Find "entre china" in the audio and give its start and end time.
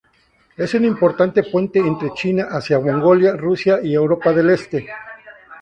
1.77-2.47